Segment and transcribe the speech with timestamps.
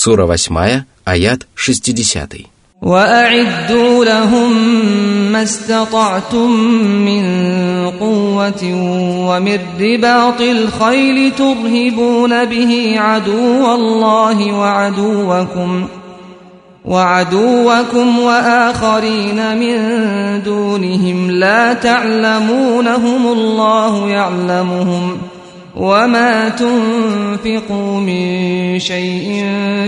[0.00, 2.46] Сура 8, аят 60.
[2.82, 4.52] وأعدوا لهم
[5.32, 7.24] ما استطعتم من
[7.90, 8.62] قوة
[9.28, 15.86] ومن رباط الخيل ترهبون به عدو الله وعدوكم
[16.84, 19.76] وعدوكم وآخرين من
[20.42, 25.29] دونهم لا تعلمونهم الله يعلمهم ۖ
[25.76, 29.44] وما تنفقوا من شيء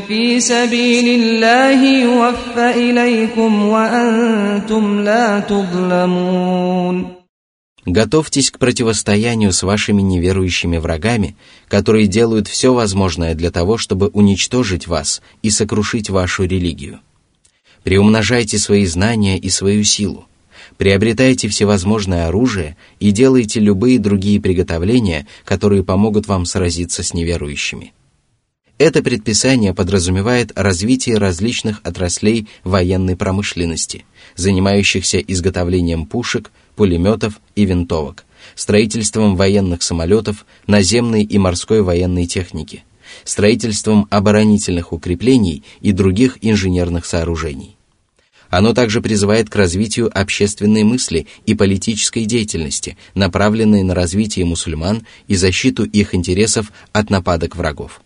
[0.08, 7.18] في سبيل الله يوفى إليكم وأنتم لا تظلمون
[7.86, 11.36] Готовьтесь к противостоянию с вашими неверующими врагами,
[11.68, 17.00] которые делают все возможное для того, чтобы уничтожить вас и сокрушить вашу религию.
[17.84, 20.28] Приумножайте свои знания и свою силу
[20.77, 27.93] приобретайте всевозможное оружие и делайте любые другие приготовления, которые помогут вам сразиться с неверующими.
[28.79, 39.35] Это предписание подразумевает развитие различных отраслей военной промышленности, занимающихся изготовлением пушек, пулеметов и винтовок, строительством
[39.35, 42.83] военных самолетов, наземной и морской военной техники,
[43.23, 47.77] строительством оборонительных укреплений и других инженерных сооружений.
[48.53, 55.35] Оно также призывает к развитию общественной мысли и политической деятельности, направленной на развитие мусульман и
[55.35, 57.99] защиту их интересов от нападок врагов.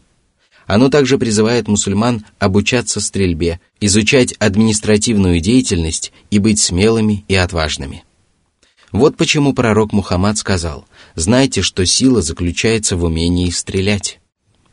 [0.66, 8.06] Оно также призывает мусульман обучаться стрельбе, изучать административную деятельность и быть смелыми и отважными.
[8.94, 14.22] Вот почему пророк Мухаммад сказал, «Знайте, что сила заключается в умении стрелять».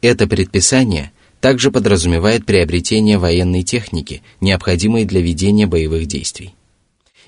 [0.02, 1.10] Это предписание
[1.44, 6.54] также подразумевает приобретение военной техники, необходимой для ведения боевых действий.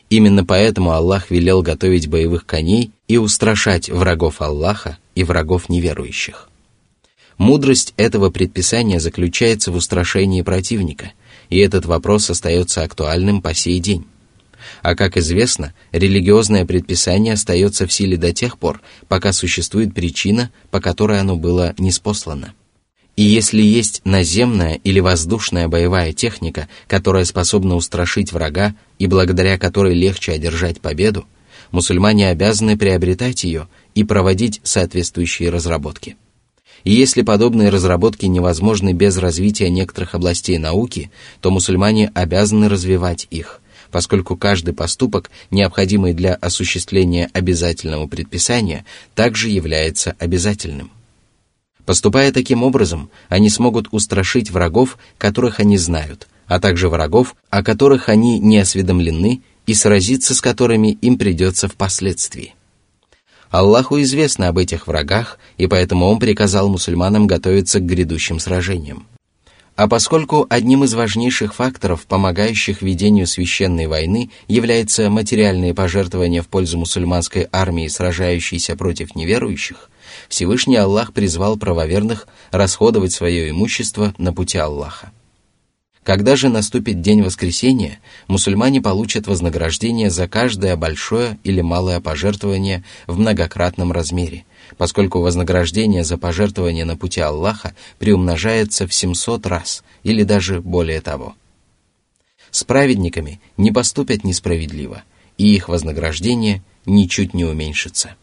[0.08, 6.48] Именно поэтому Аллах велел готовить боевых коней и устрашать врагов Аллаха и врагов неверующих.
[7.36, 11.12] Мудрость этого предписания заключается в устрашении противника,
[11.50, 14.06] и этот вопрос остается актуальным по сей день.
[14.80, 20.80] А как известно, религиозное предписание остается в силе до тех пор, пока существует причина, по
[20.80, 22.54] которой оно было неспослано.
[23.16, 29.94] И если есть наземная или воздушная боевая техника, которая способна устрашить врага и благодаря которой
[29.94, 31.24] легче одержать победу,
[31.70, 36.16] мусульмане обязаны приобретать ее и проводить соответствующие разработки.
[36.84, 41.10] И если подобные разработки невозможны без развития некоторых областей науки,
[41.40, 48.84] то мусульмане обязаны развивать их, поскольку каждый поступок, необходимый для осуществления обязательного предписания,
[49.14, 50.90] также является обязательным.
[51.86, 58.08] Поступая таким образом, они смогут устрашить врагов, которых они знают, а также врагов, о которых
[58.08, 62.54] они не осведомлены и сразиться с которыми им придется впоследствии.
[63.50, 69.06] Аллаху известно об этих врагах, и поэтому Он приказал мусульманам готовиться к грядущим сражениям.
[69.76, 76.78] А поскольку одним из важнейших факторов, помогающих ведению священной войны, является материальные пожертвования в пользу
[76.78, 79.90] мусульманской армии, сражающейся против неверующих,
[80.28, 85.12] Всевышний Аллах призвал правоверных расходовать свое имущество на пути Аллаха.
[86.06, 93.18] Когда же наступит день воскресения, мусульмане получат вознаграждение за каждое большое или малое пожертвование в
[93.18, 94.44] многократном размере,
[94.78, 101.34] поскольку вознаграждение за пожертвование на пути Аллаха приумножается в 700 раз или даже более того.
[102.52, 105.02] С праведниками не поступят несправедливо,
[105.38, 108.14] и их вознаграждение ничуть не уменьшится.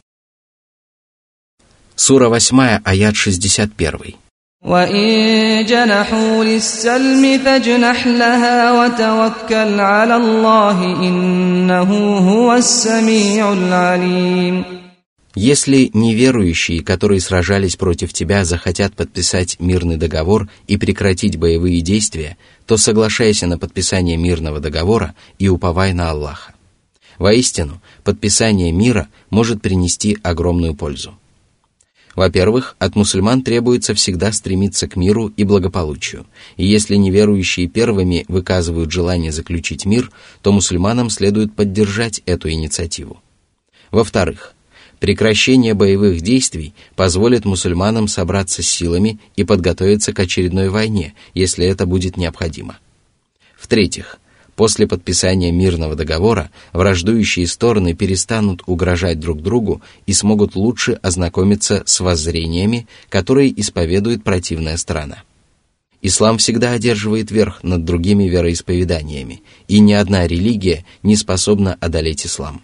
[1.97, 4.15] Сура 8, аят 61.
[4.63, 14.65] وإن جنحوا للسلم فاجنح لها وتوكل على الله إنه هو السميع العليم
[15.37, 22.37] Если неверующие, которые сражались против тебя, захотят подписать мирный договор и прекратить боевые действия,
[22.67, 26.55] то соглашайся на подписание мирного договора и уповай на Аллаха.
[27.19, 31.17] Воистину, подписание мира может принести огромную пользу.
[32.16, 38.92] Во-первых, от мусульман требуется всегда стремиться к миру и благополучию, и если неверующие первыми выказывают
[38.92, 40.12] желание заключить мир,
[40.42, 43.22] то мусульманам следует поддержать эту инициативу.
[43.90, 44.54] Во-вторых,
[45.00, 51.88] прекращение боевых действий позволит мусульманам собраться с силами и подготовиться к очередной войне, если это
[51.88, 52.78] будет необходимо.
[53.58, 54.20] В-третьих,
[54.56, 62.00] После подписания мирного договора враждующие стороны перестанут угрожать друг другу и смогут лучше ознакомиться с
[62.00, 65.24] воззрениями, которые исповедует противная страна.
[66.04, 72.62] Ислам всегда одерживает верх над другими вероисповеданиями, и ни одна религия не способна одолеть ислам.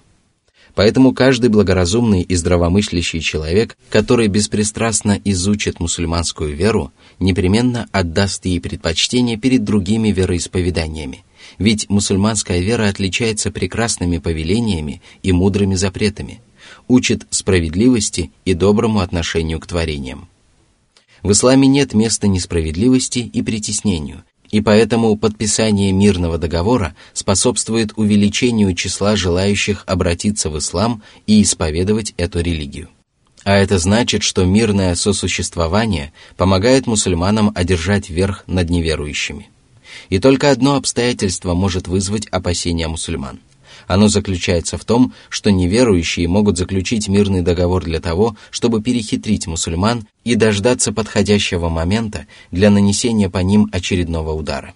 [0.75, 9.37] Поэтому каждый благоразумный и здравомыслящий человек, который беспристрастно изучит мусульманскую веру, непременно отдаст ей предпочтение
[9.37, 11.23] перед другими вероисповеданиями.
[11.59, 16.39] Ведь мусульманская вера отличается прекрасными повелениями и мудрыми запретами,
[16.87, 20.29] учит справедливости и доброму отношению к творениям.
[21.21, 29.17] В исламе нет места несправедливости и притеснению, и поэтому подписание мирного договора способствует увеличению числа
[29.17, 32.87] желающих обратиться в ислам и исповедовать эту религию.
[33.43, 39.49] А это значит, что мирное сосуществование помогает мусульманам одержать верх над неверующими.
[40.09, 43.39] И только одно обстоятельство может вызвать опасения мусульман–
[43.89, 50.07] оно заключается в том, что неверующие могут заключить мирный договор для того, чтобы перехитрить мусульман
[50.23, 54.75] и дождаться подходящего момента для нанесения по ним очередного удара.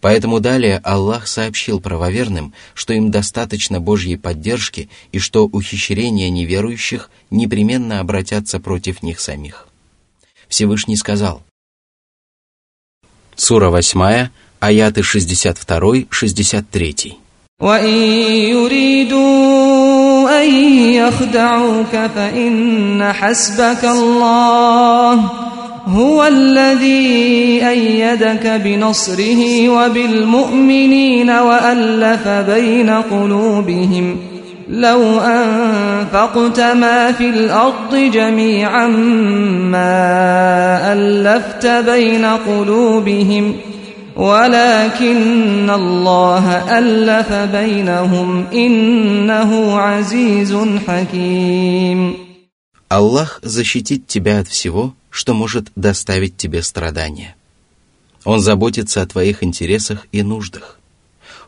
[0.00, 7.98] Поэтому далее Аллах сообщил правоверным, что им достаточно Божьей поддержки и что ухищрения неверующих непременно
[7.98, 9.66] обратятся против них самих.
[10.48, 11.42] Всевышний сказал,
[13.40, 17.16] Сура 8, аяты 62-63.
[17.60, 17.94] وإن
[18.54, 20.48] يريدوا أن
[20.94, 25.14] يخدعوك فإن حسبك الله
[25.86, 34.29] هو الذي أيدك بنصره وبالمؤمنين وألف بين قلوبهم ۖ
[34.69, 38.87] لو أنفقت ما في الأرض جميعا
[39.67, 42.25] ما ألفت بين
[43.71, 43.75] قلوبهم ۖ
[44.15, 46.45] ولكن الله
[46.79, 50.55] ألف بينهم إنه عزيز
[50.87, 52.25] حكيم
[52.87, 57.35] Аллах защитит тебя от всего, что может доставить тебе страдания.
[58.23, 60.78] Он заботится о твоих интересах и нуждах.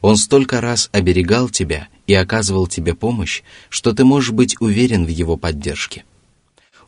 [0.03, 5.09] Он столько раз оберегал тебя и оказывал тебе помощь, что ты можешь быть уверен в
[5.09, 6.05] его поддержке.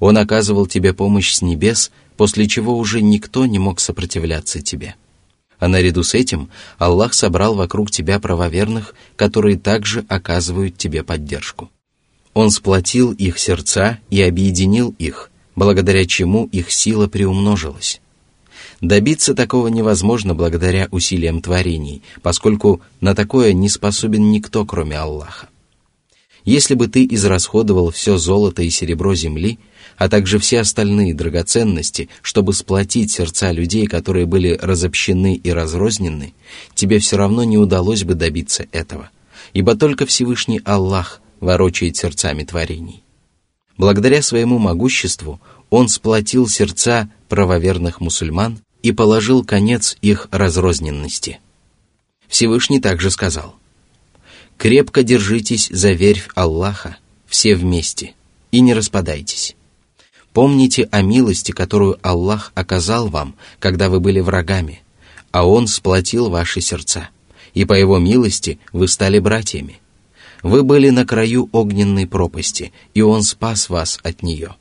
[0.00, 4.96] Он оказывал тебе помощь с небес, после чего уже никто не мог сопротивляться тебе.
[5.60, 11.70] А наряду с этим Аллах собрал вокруг тебя правоверных, которые также оказывают тебе поддержку.
[12.34, 18.00] Он сплотил их сердца и объединил их, благодаря чему их сила приумножилась.
[18.84, 25.48] Добиться такого невозможно благодаря усилиям творений, поскольку на такое не способен никто, кроме Аллаха.
[26.44, 29.58] Если бы ты израсходовал все золото и серебро земли–
[29.96, 36.34] а также все остальные драгоценности, чтобы сплотить сердца людей, которые были разобщены и разрознены,
[36.74, 39.10] тебе все равно не удалось бы добиться этого,
[39.52, 43.04] ибо только Всевышний Аллах ворочает сердцами творений.
[43.76, 45.40] Благодаря своему могуществу
[45.70, 51.40] Он сплотил сердца правоверных мусульман и положил конец их разрозненности.
[52.28, 53.56] Всевышний также сказал,
[54.58, 58.12] «Крепко держитесь за верфь Аллаха, все вместе,
[58.52, 59.56] и не распадайтесь».
[60.34, 64.82] Помните о милости, которую Аллах оказал вам, когда вы были врагами,
[65.30, 67.08] а Он сплотил ваши сердца,
[67.54, 69.80] и по Его милости вы стали братьями.
[70.42, 74.56] Вы были на краю огненной пропасти, и Он спас вас от нее.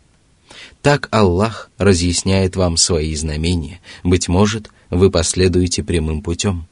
[0.82, 6.66] Так Аллах разъясняет вам свои знамения, быть может, вы последуете прямым путем.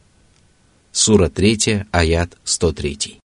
[0.93, 3.19] Сура 3, аят 103.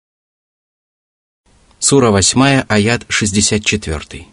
[1.79, 4.25] Сура 8, аят 64.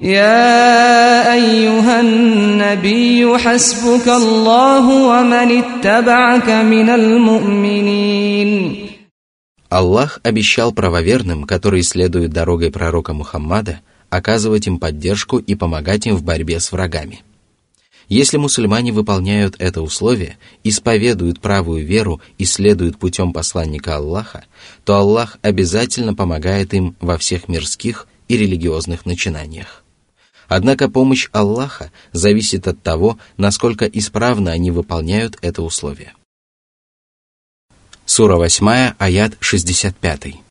[0.00, 8.86] يا أيها النبي حسبك الله ومن اتبعك من المؤمنين
[9.68, 13.80] Аллах обещал правоверным, которые следуют дорогой пророка Мухаммада,
[14.11, 17.23] оказывать им поддержку и помогать им в борьбе с врагами.
[18.09, 24.43] Если мусульмане выполняют это условие, исповедуют правую веру и следуют путем посланника Аллаха,
[24.83, 29.83] то Аллах обязательно помогает им во всех мирских и религиозных начинаниях.
[30.49, 36.13] Однако помощь Аллаха зависит от того, насколько исправно они выполняют это условие.
[38.05, 40.50] Сура 8, аят 65.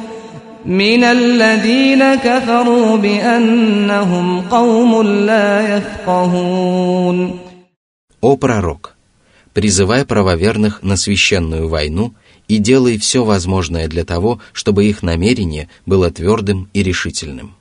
[0.66, 7.38] من الذين كفروا بأنهم قوم لا يفقهون
[8.20, 8.96] О пророк,
[9.52, 12.14] призывай правоверных на священную войну
[12.48, 17.54] и делай все возможное для того, чтобы их намерение было твердым и решительным.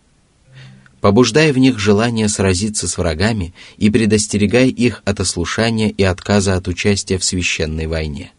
[1.06, 6.68] побуждая в них желание сразиться с врагами и предостерегая их от ослушания и отказа от
[6.68, 8.32] участия в священной войне,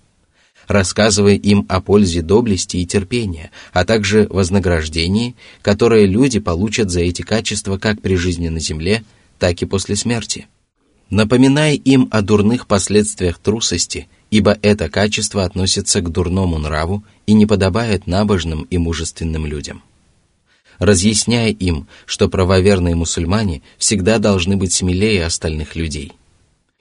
[0.72, 7.22] рассказывая им о пользе доблести и терпения, а также вознаграждении, которое люди получат за эти
[7.22, 9.04] качества как при жизни на земле,
[9.40, 10.48] так и после смерти.
[11.10, 17.46] Напоминая им о дурных последствиях трусости, ибо это качество относится к дурному нраву и не
[17.46, 19.84] подобает набожным и мужественным людям
[20.82, 26.13] разъясняя им, что правоверные мусульмане всегда должны быть смелее остальных людей.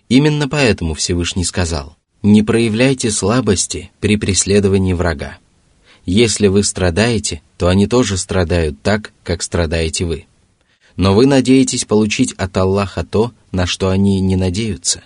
[0.08, 5.38] Именно поэтому Всевышний сказал, «Не проявляйте слабости при преследовании врага.
[6.04, 10.26] Если вы страдаете, то они тоже страдают так, как страдаете вы.
[10.96, 15.02] Но вы надеетесь получить от Аллаха то, на что они не надеются.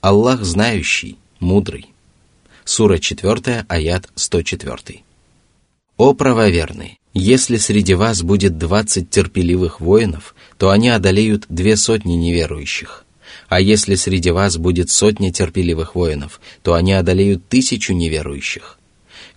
[0.00, 1.86] Аллах знающий, мудрый».
[2.64, 5.02] Сура 4, аят 104.
[5.96, 6.98] «О правоверные!
[7.18, 13.05] Если среди вас будет двадцать терпеливых воинов, то они одолеют две сотни неверующих.
[13.48, 18.78] А если среди вас будет сотня терпеливых воинов, то они одолеют тысячу неверующих.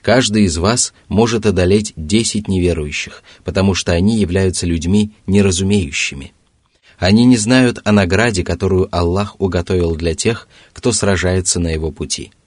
[0.02, 6.34] Каждый из вас может одолеть десять неверующих, потому что они являются людьми неразумеющими.
[6.98, 12.32] Они не знают о награде, которую Аллах уготовил для тех, кто сражается на его пути–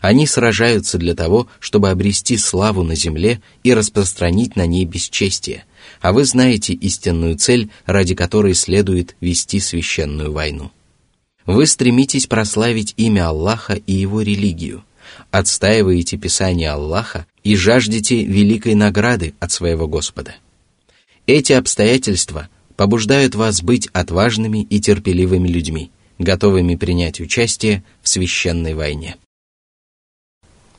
[0.00, 5.64] они сражаются для того, чтобы обрести славу на земле и распространить на ней бесчестие,
[6.00, 10.70] а вы знаете истинную цель, ради которой следует вести священную войну.
[11.50, 14.84] Вы стремитесь прославить имя Аллаха и его религию,
[15.32, 20.36] отстаиваете Писание Аллаха и жаждете великой награды от своего Господа.
[21.26, 25.90] Эти обстоятельства побуждают вас быть отважными и терпеливыми людьми,
[26.20, 29.16] готовыми принять участие в священной войне.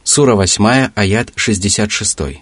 [0.05, 2.41] Сура 8, аят 66.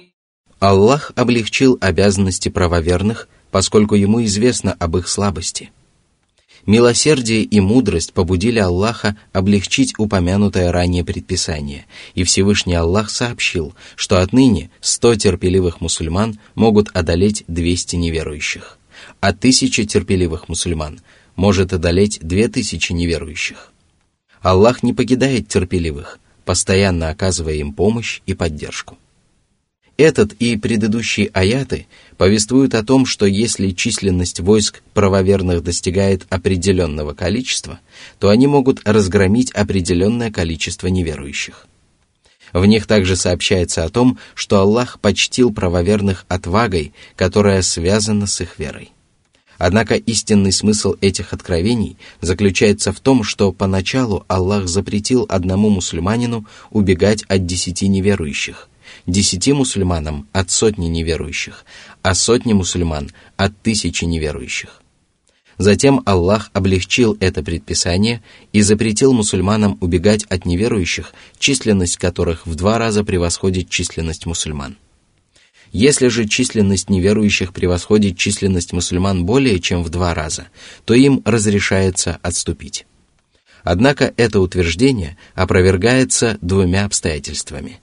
[0.61, 5.71] Аллах облегчил обязанности правоверных, поскольку ему известно об их слабости.
[6.67, 14.69] Милосердие и мудрость побудили Аллаха облегчить упомянутое ранее предписание, и Всевышний Аллах сообщил, что отныне
[14.81, 18.77] сто терпеливых мусульман могут одолеть двести неверующих,
[19.19, 21.01] а тысяча терпеливых мусульман
[21.35, 23.73] может одолеть две тысячи неверующих.
[24.43, 28.99] Аллах не покидает терпеливых, постоянно оказывая им помощь и поддержку.
[30.01, 31.85] Этот и предыдущие аяты
[32.17, 37.79] повествуют о том, что если численность войск правоверных достигает определенного количества,
[38.17, 41.67] то они могут разгромить определенное количество неверующих.
[42.51, 48.57] В них также сообщается о том, что Аллах почтил правоверных отвагой, которая связана с их
[48.57, 48.89] верой.
[49.59, 57.21] Однако истинный смысл этих откровений заключается в том, что поначалу Аллах запретил одному мусульманину убегать
[57.27, 58.67] от десяти неверующих,
[59.07, 61.65] десяти мусульманам от сотни неверующих,
[62.01, 64.81] а сотни мусульман от тысячи неверующих.
[65.57, 72.79] Затем Аллах облегчил это предписание и запретил мусульманам убегать от неверующих, численность которых в два
[72.79, 74.77] раза превосходит численность мусульман.
[75.71, 80.47] Если же численность неверующих превосходит численность мусульман более чем в два раза,
[80.83, 82.85] то им разрешается отступить.
[83.63, 87.79] Однако это утверждение опровергается двумя обстоятельствами.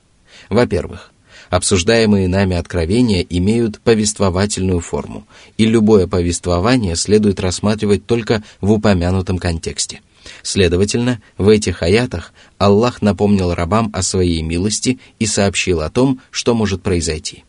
[0.48, 1.12] Во-первых,
[1.50, 5.26] обсуждаемые нами откровения имеют повествовательную форму,
[5.56, 10.00] и любое повествование следует рассматривать только в упомянутом контексте.
[10.42, 16.54] Следовательно, в этих аятах Аллах напомнил рабам о своей милости и сообщил о том, что
[16.54, 17.44] может произойти.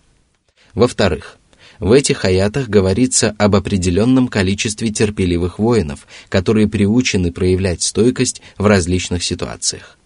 [0.73, 1.37] Во-вторых,
[1.79, 9.23] в этих аятах говорится об определенном количестве терпеливых воинов, которые приучены проявлять стойкость в различных
[9.23, 9.97] ситуациях.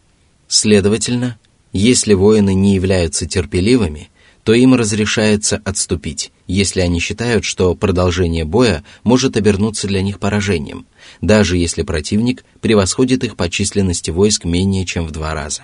[0.48, 1.38] Следовательно,
[1.74, 4.10] если воины не являются терпеливыми,
[4.44, 10.86] то им разрешается отступить, если они считают, что продолжение боя может обернуться для них поражением,
[11.22, 15.64] даже если противник превосходит их по численности войск менее чем в два раза.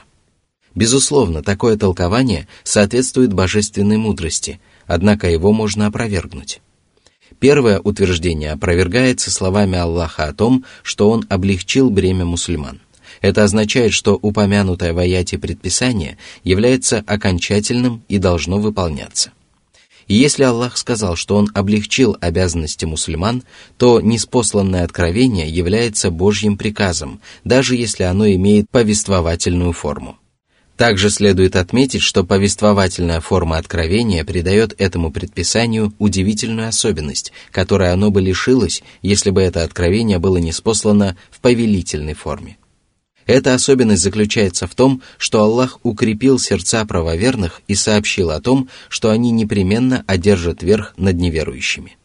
[0.75, 6.61] Безусловно, такое толкование соответствует божественной мудрости, однако его можно опровергнуть.
[7.39, 12.81] Первое утверждение опровергается словами Аллаха о том, что Он облегчил бремя мусульман.
[13.21, 19.31] Это означает, что упомянутое в аяте предписание является окончательным и должно выполняться.
[20.07, 23.43] И если Аллах сказал, что Он облегчил обязанности мусульман,
[23.77, 30.17] то неспосланное откровение является Божьим приказом, даже если оно имеет повествовательную форму.
[30.79, 38.21] Также следует отметить, что повествовательная форма откровения придает этому предписанию удивительную особенность, которой оно бы
[38.21, 42.58] лишилось, если бы это откровение было неспослано в повелительной форме.
[43.29, 49.11] Эта особенность заключается в том, что Аллах укрепил сердца правоверных и сообщил о том, что
[49.11, 51.95] они непременно одержат верх над неверующими.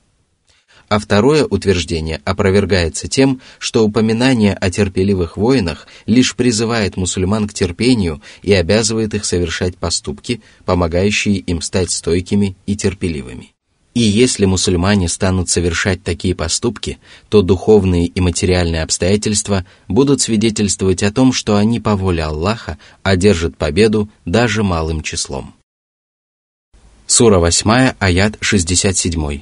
[0.90, 8.20] А второе утверждение опровергается тем, что упоминание о терпеливых воинах лишь призывает мусульман к терпению
[8.42, 13.53] и обязывает их совершать поступки, помогающие им стать стойкими и терпеливыми.
[13.93, 21.11] И если мусульмане станут совершать такие поступки, то духовные и материальные обстоятельства будут свидетельствовать о
[21.11, 25.53] том, что они по воле Аллаха одержат победу даже малым числом.
[27.07, 29.41] Сура 8, аят 67.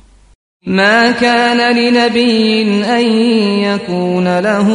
[0.65, 3.05] ما كان لنبي أن
[3.59, 4.67] يكون له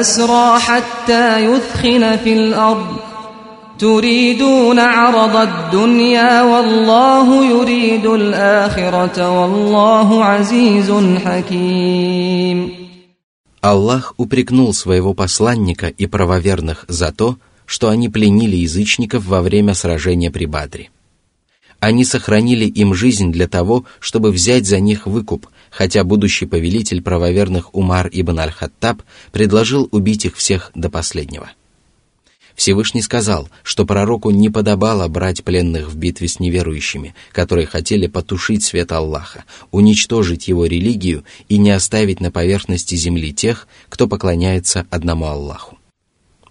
[0.00, 3.07] أسرى حتى يثخن في الأرض
[3.78, 10.92] تريدون عرض الدنيا والله يريد الآخرة والله عزيز
[11.24, 12.84] حكيم
[13.60, 20.30] Аллах упрекнул своего посланника и правоверных за то, что они пленили язычников во время сражения
[20.30, 20.90] при Бадре.
[21.80, 27.74] Они сохранили им жизнь для того, чтобы взять за них выкуп, хотя будущий повелитель правоверных
[27.74, 29.02] Умар ибн аль-Хаттаб
[29.32, 31.50] предложил убить их всех до последнего.
[32.59, 38.65] Всевышний сказал, что пророку не подобало брать пленных в битве с неверующими, которые хотели потушить
[38.65, 45.27] свет Аллаха, уничтожить его религию и не оставить на поверхности земли тех, кто поклоняется одному
[45.27, 45.77] Аллаху.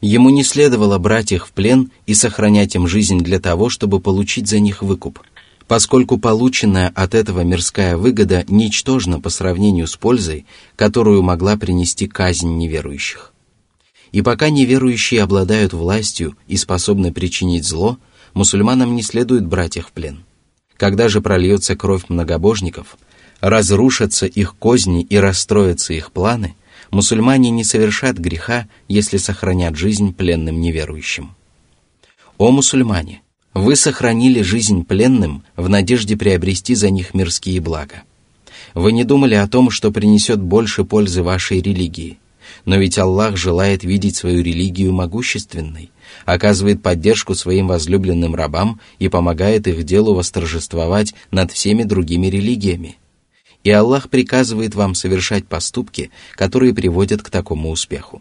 [0.01, 4.49] Ему не следовало брать их в плен и сохранять им жизнь для того, чтобы получить
[4.49, 5.21] за них выкуп,
[5.67, 12.57] поскольку полученная от этого мирская выгода ничтожна по сравнению с пользой, которую могла принести казнь
[12.57, 13.35] неверующих.
[14.13, 17.99] И пока неверующие обладают властью и способны причинить зло,
[18.35, 20.25] мусульманам не следует брать их в плен.
[20.77, 22.97] Когда же прольется кровь многобожников,
[23.41, 26.55] разрушатся их козни и расстроятся их планы,
[26.91, 31.35] мусульмане не совершат греха, если сохранят жизнь пленным неверующим.
[32.39, 33.23] О мусульмане!
[33.55, 38.03] Вы сохранили жизнь пленным в надежде приобрести за них мирские блага.
[38.75, 42.19] Вы не думали о том, что принесет больше пользы вашей религии–
[42.69, 45.91] но ведь Аллах желает видеть свою религию могущественной,
[46.27, 52.99] оказывает поддержку своим возлюбленным рабам и помогает их делу восторжествовать над всеми другими религиями.
[53.65, 58.21] И Аллах приказывает вам совершать поступки, которые приводят к такому успеху.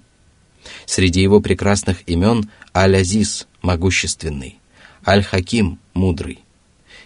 [0.86, 4.60] Среди его прекрасных имен Аль-Азиз– могущественный,
[5.06, 6.40] Аль-Хаким– мудрый.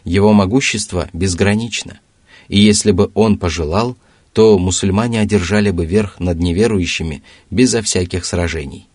[0.04, 2.02] Его могущество безгранично,
[2.50, 3.98] и если бы он пожелал–
[4.33, 8.87] то мусульмане одержали бы верх над неверующими безо всяких сражений.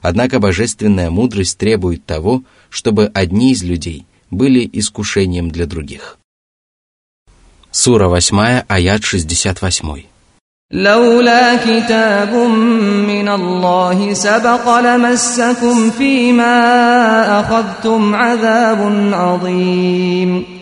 [0.00, 6.18] Однако божественная мудрость требует того, чтобы одни из людей были искушением для других.
[7.70, 10.04] Сура 8, аят 68.
[10.72, 12.34] لولا كتاب
[13.08, 16.60] من الله سبق لمسكم فيما
[17.40, 18.80] أخذتم عذاب
[19.12, 20.55] عظيم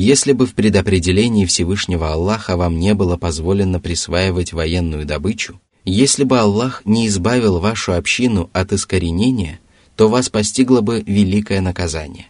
[0.00, 6.38] если бы в предопределении Всевышнего Аллаха вам не было позволено присваивать военную добычу, если бы
[6.38, 9.60] Аллах не избавил вашу общину от искоренения,
[9.96, 12.28] то вас постигло бы великое наказание.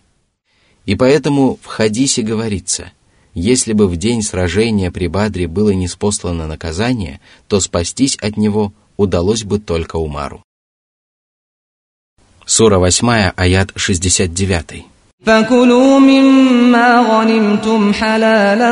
[0.84, 2.90] И поэтому в хадисе говорится,
[3.34, 9.44] если бы в день сражения при Бадре было неспослано наказание, то спастись от него удалось
[9.44, 10.42] бы только Умару.
[12.44, 14.86] Сура 8, аят 69.
[15.25, 18.71] فكلوا مما غنمتم حلالا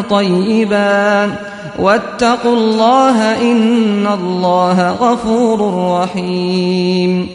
[0.00, 1.36] طيبا
[1.78, 3.16] واتقوا الله
[3.52, 5.58] إن الله غفور
[6.02, 7.28] رحيم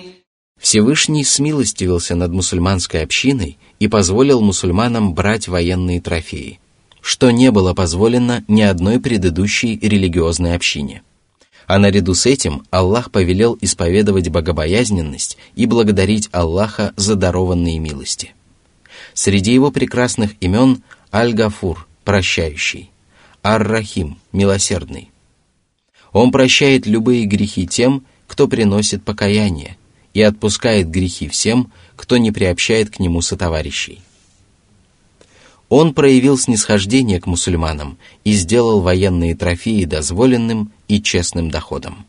[0.57, 6.61] Всевышний смилостивился над мусульманской общиной и позволил мусульманам брать военные трофеи,
[7.01, 11.01] что не было позволено ни одной предыдущей религиозной общине.
[11.67, 18.33] А наряду с этим Аллах повелел исповедовать богобоязненность и благодарить Аллаха за дарованные милости.
[19.18, 22.92] Среди его прекрасных имен Аль-Гафур, прощающий,
[23.42, 25.10] Ар-Рахим, милосердный.
[26.12, 29.76] Он прощает любые грехи тем, кто приносит покаяние,
[30.14, 34.02] и отпускает грехи всем, кто не приобщает к нему сотоварищей.
[35.68, 42.06] Он проявил снисхождение к мусульманам и сделал военные трофеи дозволенным и честным доходом.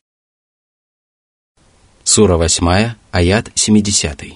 [2.04, 4.36] Сура 8, аят 70.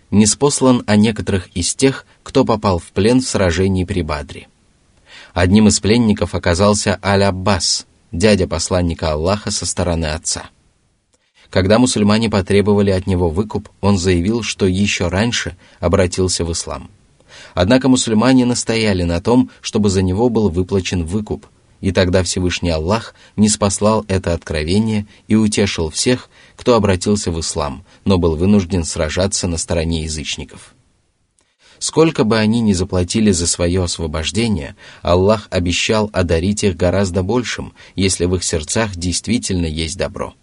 [0.11, 4.47] не спослан о некоторых из тех, кто попал в плен в сражении при Бадре.
[5.33, 10.49] Одним из пленников оказался Аль-Аббас, дядя посланника Аллаха со стороны отца.
[11.49, 16.89] Когда мусульмане потребовали от него выкуп, он заявил, что еще раньше обратился в ислам.
[17.53, 21.45] Однако мусульмане настояли на том, чтобы за него был выплачен выкуп,
[21.81, 26.29] и тогда Всевышний Аллах не спаслал это откровение и утешил всех,
[26.61, 30.75] кто обратился в ислам, но был вынужден сражаться на стороне язычников.
[31.79, 38.25] Сколько бы они ни заплатили за свое освобождение, Аллах обещал одарить их гораздо большим, если
[38.25, 40.35] в их сердцах действительно есть добро.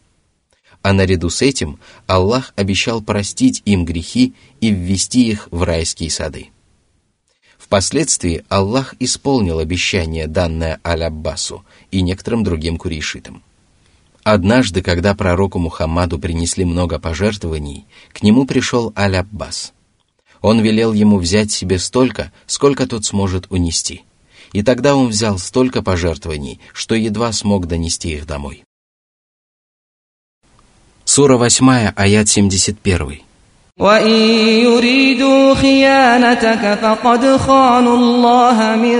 [0.82, 1.78] А наряду с этим
[2.08, 6.48] Аллах обещал простить им грехи и ввести их в райские сады.
[7.58, 13.44] Впоследствии Аллах исполнил обещание, данное Аль-Аббасу и некоторым другим курейшитам.
[14.30, 19.72] Однажды, когда пророку Мухаммаду принесли много пожертвований, к нему пришел Аль-Аббас.
[20.42, 24.02] Он велел ему взять себе столько, сколько тот сможет унести.
[24.52, 28.64] И тогда он взял столько пожертвований, что едва смог донести их домой.
[31.06, 33.22] Сура 8, аят 71.
[33.79, 34.11] وإن
[34.67, 38.99] يريدوا خيانتك فقد خانوا الله من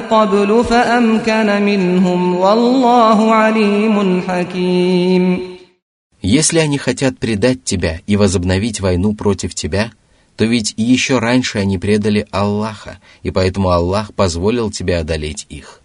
[0.00, 5.50] قبل فأمكن منهم والله عليم حكيم
[6.22, 9.90] Если они хотят предать тебя и возобновить войну против тебя,
[10.36, 15.80] то ведь еще раньше они предали Аллаха, и поэтому Аллах позволил тебе одолеть их.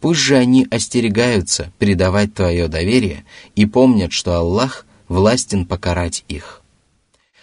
[0.00, 3.24] Пусть же они остерегаются предавать твое доверие
[3.56, 6.57] и помнят, что Аллах властен покарать их.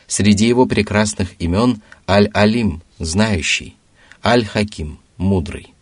[0.06, 3.76] Среди его прекрасных имен Аль-Алим– знающий,
[4.24, 5.74] Аль-Хаким– мудрый.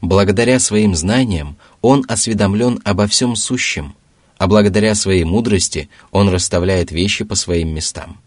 [0.00, 3.94] Благодаря своим знаниям он осведомлен обо всем сущем,
[4.38, 8.18] а благодаря своей мудрости он расставляет вещи по своим местам.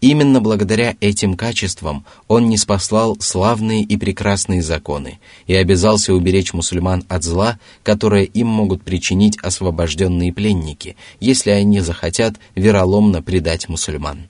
[0.00, 7.04] Именно благодаря этим качествам он не спаслал славные и прекрасные законы и обязался уберечь мусульман
[7.08, 14.28] от зла, которое им могут причинить освобожденные пленники, если они захотят вероломно предать мусульман.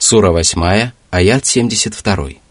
[0.00, 2.46] Сура 8, аят 72.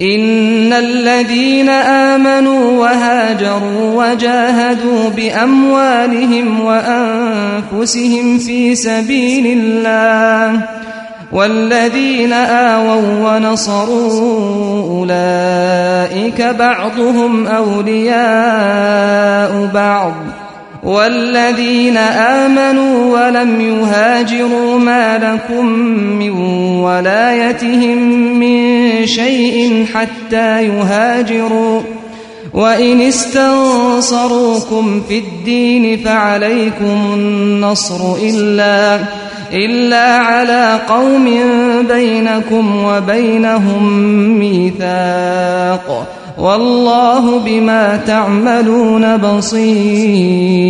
[0.00, 10.62] إن الذين آمنوا وهاجروا وجاهدوا بأموالهم وأنفسهم في سبيل الله
[11.32, 14.10] والذين آووا ونصروا
[14.98, 18.90] أولئك بعضهم أولياء
[19.74, 20.14] بعض
[20.83, 25.65] والذين آمنوا ولم يهاجروا ما لكم
[26.19, 26.31] من
[26.81, 27.97] ولايتهم
[28.39, 31.81] من شيء حتى يهاجروا.
[32.53, 38.99] وإن استنصروكم في الدين فعليكم النصر إلا
[39.53, 41.29] إلا على قوم
[41.87, 43.83] بينكم وبينهم
[44.39, 46.07] ميثاق.
[46.38, 50.68] والله بما تعملون بصير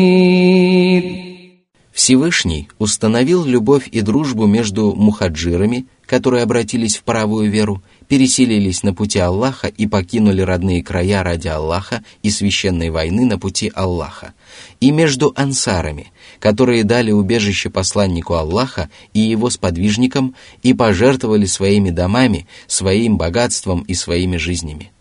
[1.99, 9.19] Всевышний установил любовь и дружбу между мухаджирами, которые обратились в правую веру, переселились на пути
[9.19, 14.33] Аллаха и покинули родные края ради Аллаха и священной войны на пути Аллаха,
[14.81, 22.47] и между ансарами, которые дали убежище посланнику Аллаха и его сподвижникам и пожертвовали своими домами,
[22.69, 24.92] своим богатством и своими жизнями.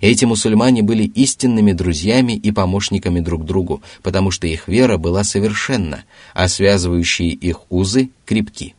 [0.00, 6.04] Эти мусульмане были истинными друзьями и помощниками друг другу, потому что их вера была совершенна,
[6.32, 8.74] а связывающие их узы крепки.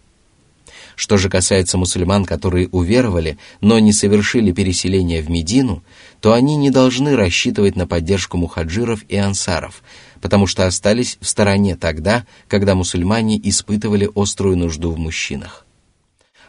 [0.96, 5.84] Что же касается мусульман, которые уверовали, но не совершили переселение в Медину,
[6.20, 9.84] то они не должны рассчитывать на поддержку мухаджиров и ансаров,
[10.22, 15.66] потому что остались в стороне тогда, когда мусульмане испытывали острую нужду в мужчинах.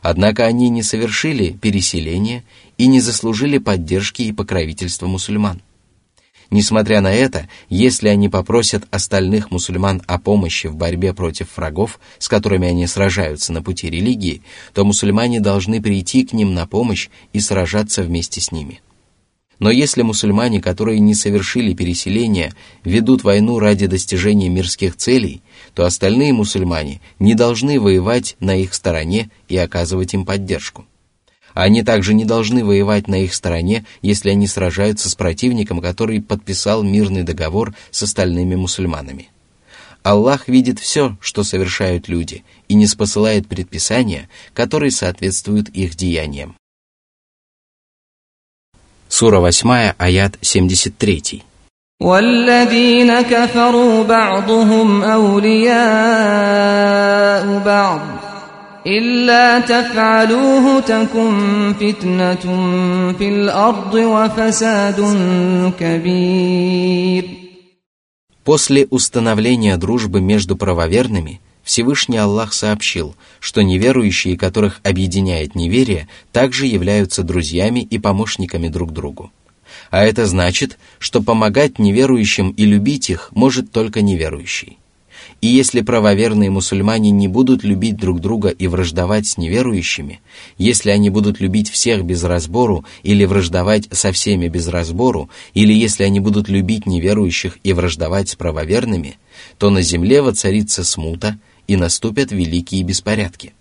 [0.03, 2.43] Однако они не совершили переселение
[2.77, 5.63] и не заслужили поддержки и покровительства мусульман.
[6.51, 12.29] Несмотря на это, если они попросят остальных мусульман о помощи в борьбе против врагов, с
[12.29, 14.43] которыми они сражаются на пути религии,
[14.75, 18.83] то мусульмане должны прийти к ним на помощь и сражаться вместе с ними.
[19.61, 25.41] Но если мусульмане, которые не совершили переселение, ведут войну ради достижения мирских целей,
[25.75, 30.87] то остальные мусульмане не должны воевать на их стороне и оказывать им поддержку.
[31.55, 36.83] Они также не должны воевать на их стороне, если они сражаются с противником, который подписал
[36.83, 39.29] мирный договор с остальными мусульманами.
[40.03, 46.57] Аллах видит все, что совершают люди, и не спосылает предписания, которые соответствуют их деяниям.
[49.09, 51.45] Сура 8, аят 73.
[52.02, 55.78] والذين كفروا بعضهم أولياء
[57.66, 58.02] بعض
[58.88, 62.46] إلا تفعلوه تكن فتنة
[63.18, 65.02] في الأرض وفساد
[65.80, 67.24] كبير
[68.44, 77.24] После установления дружбы между правоверными, Всевышний Аллах сообщил, что неверующие, которых объединяет неверие, также являются
[77.24, 79.32] друзьями и помощниками друг другу.
[79.93, 84.79] А это значит, что помогать неверующим и любить их может только неверующий.
[85.43, 90.23] И если правоверные мусульмане не будут любить друг друга и враждовать с неверующими,
[90.57, 96.05] если они будут любить всех без разбору или враждовать со всеми без разбору, или если
[96.05, 99.19] они будут любить неверующих и враждовать с правоверными,
[99.59, 103.53] то на земле воцарится смута и наступят великие беспорядки.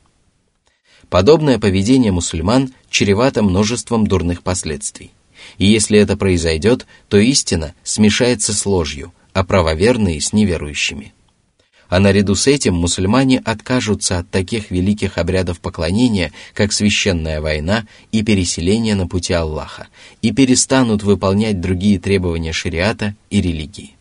[1.10, 5.12] Подобное поведение мусульман чревато множеством дурных последствий.
[5.58, 11.14] И если это произойдет, то истина смешается с ложью, а правоверные с неверующими
[11.92, 18.24] а наряду с этим мусульмане откажутся от таких великих обрядов поклонения, как священная война и
[18.24, 19.90] переселение на пути Аллаха,
[20.22, 23.98] и перестанут выполнять другие требования шариата и религии.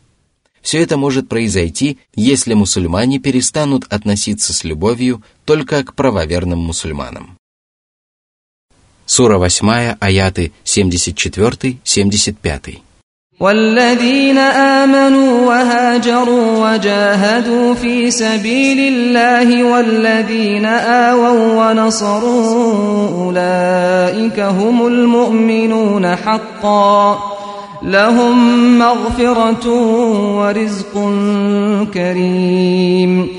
[0.62, 7.39] Все это может произойти, если мусульмане перестанут относиться с любовью только к правоверным мусульманам.
[9.09, 12.85] Сура 8, аяты 74-75.
[13.39, 27.19] والذين آمنوا وهاجروا وجاهدوا في سبيل الله والذين آووا ونصروا أولئك هم المؤمنون حقا
[27.83, 29.69] لهم مغفرة
[30.37, 30.93] ورزق
[31.93, 33.38] كريم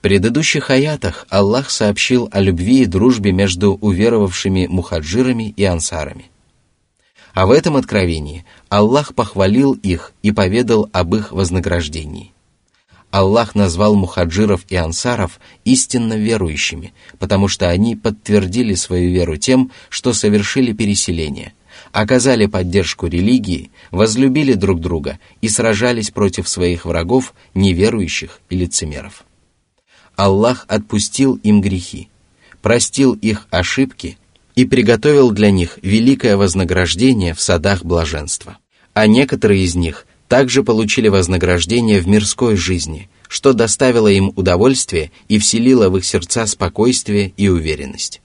[0.00, 6.30] предыдущих аятах Аллах сообщил о любви и дружбе между уверовавшими мухаджирами и ансарами.
[7.34, 12.32] А в этом откровении Аллах похвалил их и поведал об их вознаграждении.
[13.10, 20.12] Аллах назвал мухаджиров и ансаров истинно верующими, потому что они подтвердили свою веру тем, что
[20.12, 21.54] совершили переселение,
[21.92, 29.24] оказали поддержку религии, возлюбили друг друга и сражались против своих врагов, неверующих и лицемеров.
[30.20, 32.10] Аллах отпустил им грехи,
[32.60, 34.18] простил их ошибки
[34.54, 38.58] и приготовил для них великое вознаграждение в садах блаженства.
[38.92, 45.38] А некоторые из них также получили вознаграждение в мирской жизни, что доставило им удовольствие и
[45.38, 48.20] вселило в их сердца спокойствие и уверенность.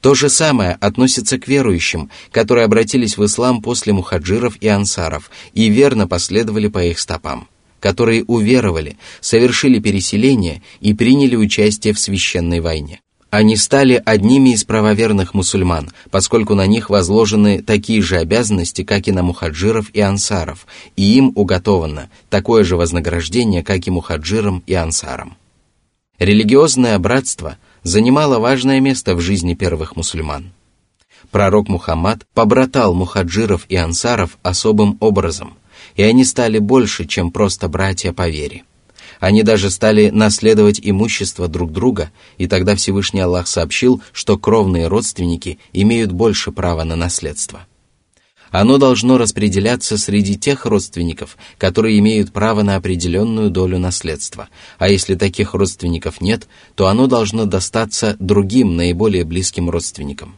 [0.00, 5.68] То же самое относится к верующим, которые обратились в ислам после мухаджиров и ансаров и
[5.68, 7.48] верно последовали по их стопам
[7.84, 13.02] которые уверовали, совершили переселение и приняли участие в священной войне.
[13.28, 19.12] Они стали одними из правоверных мусульман, поскольку на них возложены такие же обязанности, как и
[19.12, 20.66] на мухаджиров и ансаров,
[20.96, 25.36] и им уготовано такое же вознаграждение, как и мухаджирам и ансарам.
[26.18, 30.54] Религиозное братство занимало важное место в жизни первых мусульман.
[31.30, 35.58] Пророк Мухаммад побратал мухаджиров и ансаров особым образом–
[35.96, 38.64] и они стали больше, чем просто братья по вере.
[39.20, 45.58] Они даже стали наследовать имущество друг друга, и тогда Всевышний Аллах сообщил, что кровные родственники
[45.72, 47.66] имеют больше права на наследство.
[48.50, 55.16] Оно должно распределяться среди тех родственников, которые имеют право на определенную долю наследства, а если
[55.16, 60.36] таких родственников нет, то оно должно достаться другим наиболее близким родственникам.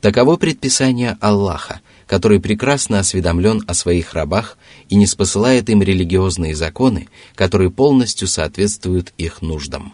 [0.00, 4.56] Таково предписание Аллаха, который прекрасно осведомлен о своих рабах
[4.88, 9.92] и не спосылает им религиозные законы, которые полностью соответствуют их нуждам.